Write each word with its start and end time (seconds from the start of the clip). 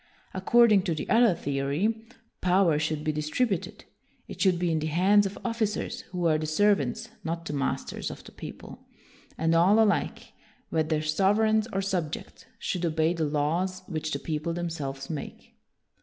According 0.33 0.81
to 0.85 0.95
the 0.95 1.07
other 1.09 1.35
theory, 1.35 2.07
power 2.41 2.79
should 2.79 3.03
be 3.03 3.11
distributed; 3.11 3.85
it 4.27 4.41
should 4.41 4.57
be 4.57 4.71
in 4.71 4.79
the 4.79 4.87
hands 4.87 5.27
of 5.27 5.37
officers 5.45 6.01
who 6.09 6.25
are 6.25 6.39
the 6.39 6.47
serv 6.47 6.79
ants, 6.79 7.09
not 7.23 7.45
the 7.45 7.53
masters, 7.53 8.09
of 8.09 8.23
the 8.23 8.31
people; 8.31 8.87
and 9.37 9.53
all 9.53 9.79
alike, 9.79 10.33
whether 10.71 11.03
sovereigns 11.03 11.67
or 11.71 11.83
subjects, 11.83 12.45
should 12.57 12.83
obey 12.83 13.13
the 13.13 13.25
law 13.25 13.59
r 13.59 13.63
s 13.65 13.83
which 13.87 14.09
the 14.11 14.17
people 14.17 14.53
themselves 14.55 15.07
make. 15.07 15.53